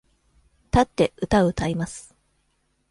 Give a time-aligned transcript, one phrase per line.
[0.73, 2.15] 立って、歌を歌います。